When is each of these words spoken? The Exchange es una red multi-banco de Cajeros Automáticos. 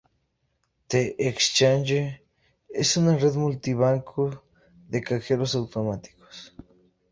The 0.89 1.15
Exchange 1.27 2.23
es 2.73 2.97
una 2.97 3.19
red 3.19 3.35
multi-banco 3.35 4.43
de 4.87 5.03
Cajeros 5.03 5.53
Automáticos. 5.53 6.55